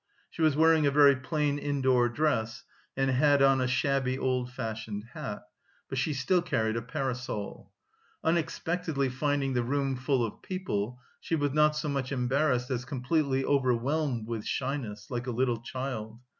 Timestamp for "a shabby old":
3.61-4.51